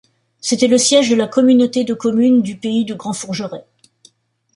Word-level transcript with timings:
C'était 0.39 0.65
le 0.65 0.79
siège 0.79 1.11
de 1.11 1.15
la 1.15 1.27
communauté 1.27 1.83
de 1.83 1.93
communes 1.93 2.41
du 2.41 2.57
Pays 2.57 2.85
de 2.85 2.95
Grand-Fougeray. 2.95 3.61